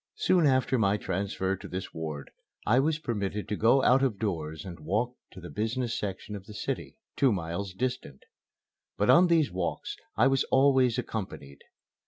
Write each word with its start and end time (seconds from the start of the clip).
Soon 0.15 0.47
after 0.47 0.79
my 0.79 0.97
transfer 0.97 1.55
to 1.55 1.67
this 1.67 1.93
ward 1.93 2.31
I 2.65 2.79
was 2.79 2.97
permitted 2.97 3.47
to 3.47 3.55
go 3.55 3.83
out 3.83 4.01
of 4.01 4.17
doors 4.17 4.65
and 4.65 4.79
walk 4.79 5.15
to 5.33 5.39
the 5.39 5.51
business 5.51 5.95
section 5.95 6.35
of 6.35 6.47
the 6.47 6.55
city, 6.55 6.97
two 7.15 7.31
miles 7.31 7.75
distant. 7.75 8.23
But 8.97 9.11
on 9.11 9.27
these 9.27 9.51
walks 9.51 9.95
I 10.17 10.25
was 10.25 10.43
always 10.45 10.97
accompanied. 10.97 11.61